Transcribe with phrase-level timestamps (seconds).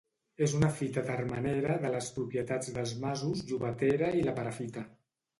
[0.45, 4.85] És una fita termenera de les propietats dels masos Llobatera i la Perafita.